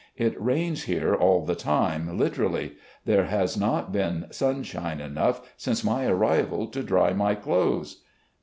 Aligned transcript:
It 0.25 0.41
rains 0.41 0.85
here 0.85 1.13
all 1.13 1.45
the 1.45 1.53
time, 1.53 2.17
literally. 2.17 2.73
There 3.05 3.25
has 3.25 3.55
not 3.55 3.91
been 3.91 4.25
sim 4.31 4.63
shine 4.63 4.99
enough 4.99 5.53
since 5.57 5.83
my 5.83 6.07
arrival 6.07 6.65
to 6.69 6.81
dry 6.81 7.13
my 7.13 7.35
clothes. 7.35 7.97